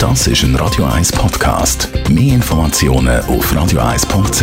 [0.00, 1.90] Das ist ein Radio 1 Podcast.
[2.08, 4.42] Mehr Informationen auf radio1.ch.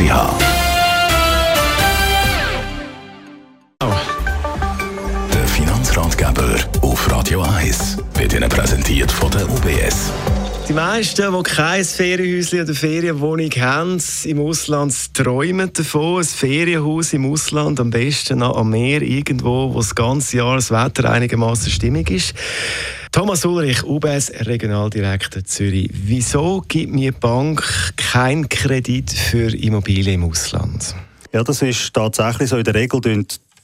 [5.34, 10.12] Der Finanzratgeber auf Radio 1 wird Ihnen präsentiert von der UBS.
[10.70, 16.20] Die meisten, die kein Ferienhäuschen oder Ferienwohnung haben im Ausland, träumen davon.
[16.20, 20.70] Ein Ferienhaus im Ausland, am besten noch am Meer, irgendwo, wo das ganze Jahr das
[20.70, 22.36] Wetter einigermaßen stimmig ist.
[23.18, 25.90] Thomas Ulrich, UBS Regionaldirektor Zürich.
[25.92, 27.64] Wieso gibt mir die Bank
[27.98, 30.94] keinen Kredit für Immobilien im Ausland?
[31.34, 32.58] Ja, das ist tatsächlich so.
[32.58, 33.02] In der Regel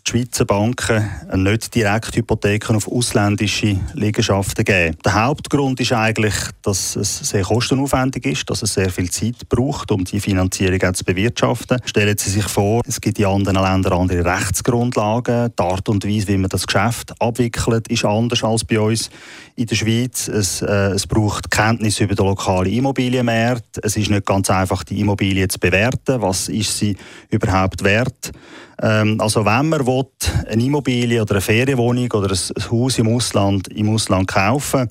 [0.05, 4.97] die Schweizer Banken nicht direkt Hypotheken auf ausländische Liegenschaften geben.
[5.05, 9.91] Der Hauptgrund ist eigentlich, dass es sehr kostenaufwendig ist, dass es sehr viel Zeit braucht,
[9.91, 11.79] um die Finanzierung zu bewirtschaften.
[11.85, 15.53] Stellen Sie sich vor, es gibt in anderen Ländern andere Rechtsgrundlagen.
[15.57, 19.09] Die Art und Weise, wie man das Geschäft abwickelt, ist anders als bei uns
[19.55, 20.27] in der Schweiz.
[20.27, 23.79] Es, äh, es braucht Kenntnis über den lokalen Immobilienmarkt.
[23.83, 26.21] Es ist nicht ganz einfach, die Immobilie zu bewerten.
[26.21, 26.97] Was ist sie
[27.29, 28.31] überhaupt wert?
[28.81, 33.67] Ähm, also wenn man will, eine Immobilie oder eine Ferienwohnung oder ein Haus im Ausland,
[33.69, 34.89] im Ausland kaufen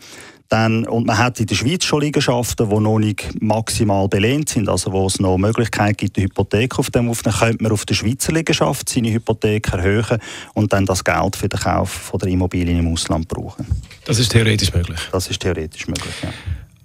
[0.52, 4.68] dann, und man hat in der Schweiz schon Liegenschaften, die noch nicht maximal belehnt sind,
[4.68, 7.94] also wo es noch Möglichkeit gibt, eine Hypothek auf dem aufzunehmen, könnte man auf der
[7.94, 10.18] Schweizer Liegenschaft seine Hypothek erhöhen
[10.52, 13.66] und dann das Geld für den Kauf von der Immobilien im Ausland brauchen.
[14.04, 15.00] Das ist theoretisch möglich?
[15.10, 16.28] Das ist theoretisch möglich, ja.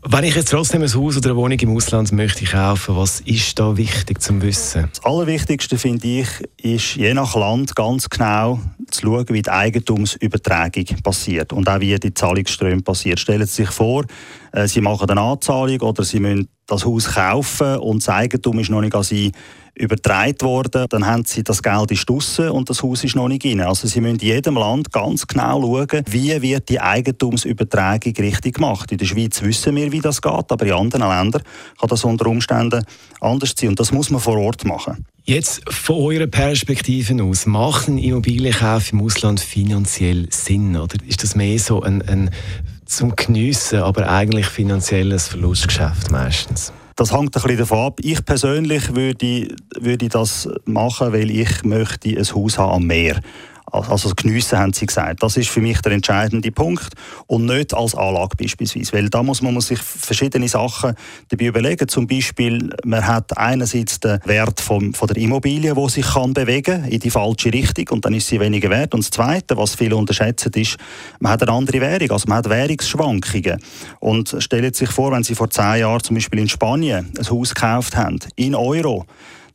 [0.03, 3.57] Wenn ich jetzt trotzdem ein Haus oder eine Wohnung im Ausland möchte kaufen, was ist
[3.57, 4.87] da wichtig zum Wissen?
[4.91, 6.27] Das Allerwichtigste finde ich,
[6.61, 8.59] ist je nach Land ganz genau
[8.91, 13.19] zu schauen, wie die Eigentumsübertragung passiert und auch wie die Zahlungsströme passiert.
[13.19, 14.05] Stellen Sie sich vor,
[14.51, 18.69] äh, Sie machen eine Anzahlung oder Sie müssen das Haus kaufen und das Eigentum ist
[18.69, 19.31] noch nicht an Sie
[19.77, 23.45] übertragen worden, dann haben sie das Geld ist draussen und das Haus ist noch nicht
[23.45, 23.61] rein.
[23.61, 28.91] Also sie müssen in jedem Land ganz genau schauen, wie wird die Eigentumsübertragung richtig gemacht.
[28.91, 31.43] In der Schweiz wissen wir, wie das geht, aber in anderen Ländern
[31.79, 32.83] kann das unter Umständen
[33.21, 35.05] anders sein und das muss man vor Ort machen.
[35.25, 41.35] Jetzt von eurer Perspektive aus, macht ein Immobilienkauf im Ausland finanziell Sinn oder ist das
[41.35, 42.29] mehr so ein, ein
[42.85, 46.71] zum Geniessen, aber eigentlich finanzielles Verlustgeschäft meistens?
[46.97, 47.99] Das hängt ein bisschen davon ab.
[48.01, 49.49] Ich persönlich würde,
[49.79, 53.21] würde das machen, weil ich möchte ein Haus haben am Meer.
[53.69, 55.21] Also geniessen, haben sie gesagt.
[55.21, 56.93] Das ist für mich der entscheidende Punkt
[57.27, 58.93] und nicht als Anlage beispielsweise.
[58.93, 60.95] Weil da muss man muss sich verschiedene Sachen
[61.27, 61.87] dabei überlegen.
[61.87, 66.85] Zum Beispiel, man hat einerseits den Wert vom, von der Immobilie, wo sich kann bewegen
[66.85, 68.93] in die falsche Richtung und dann ist sie weniger wert.
[68.93, 70.77] Und das Zweite, was viele unterschätzen, ist,
[71.19, 73.61] man hat eine andere Währung, also man hat Währungsschwankungen.
[73.99, 77.29] Und stellen Sie sich vor, wenn Sie vor zehn Jahren zum Beispiel in Spanien ein
[77.29, 79.05] Haus gekauft haben, in Euro,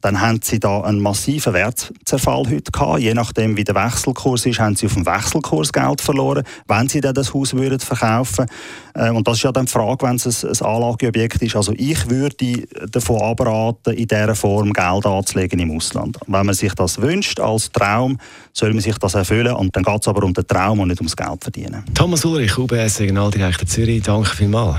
[0.03, 3.01] dann haben sie da einen massiven Wertzerfall heute gehabt.
[3.01, 7.01] Je nachdem, wie der Wechselkurs ist, haben sie auf dem Wechselkurs Geld verloren, wenn sie
[7.01, 8.47] dann das Haus würden verkaufen
[8.95, 11.57] äh, Und das ist ja dann die Frage, wenn es ein, Anlageobjekt ist.
[11.57, 16.19] Also ich würde davon abraten, in dieser Form Geld anzulegen im Ausland.
[16.27, 18.19] Wenn man sich das wünscht als Traum,
[18.53, 19.55] soll man sich das erfüllen.
[19.55, 21.85] Und dann geht es aber um den Traum und nicht ums Geld verdienen.
[21.95, 24.79] Thomas Ulrich, UBS Regionaldirektor Zürich, danke vielmals.